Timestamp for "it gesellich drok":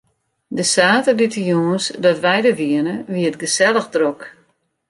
3.29-4.19